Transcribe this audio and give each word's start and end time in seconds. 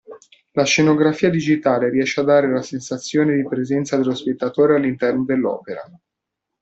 La 0.53 0.63
scenografia 0.65 1.29
digitale 1.29 1.91
riesce 1.91 2.21
a 2.21 2.23
dare 2.23 2.51
la 2.51 2.63
sensazione 2.63 3.35
di 3.35 3.47
presenza 3.47 3.97
dello 3.97 4.15
spettatore 4.15 4.73
all'interno 4.75 5.23
dell'opera. 5.25 5.83